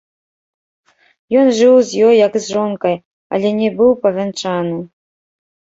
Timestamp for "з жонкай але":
2.41-3.49